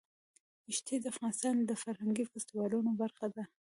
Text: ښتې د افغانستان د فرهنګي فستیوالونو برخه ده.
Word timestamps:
ښتې 0.75 0.95
د 0.99 1.05
افغانستان 1.13 1.55
د 1.63 1.71
فرهنګي 1.83 2.25
فستیوالونو 2.31 2.89
برخه 3.01 3.25
ده. 3.35 3.43